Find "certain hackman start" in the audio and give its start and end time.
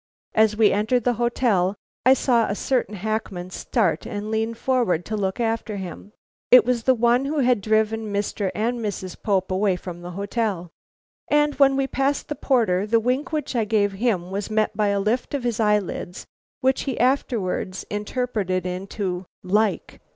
2.55-4.07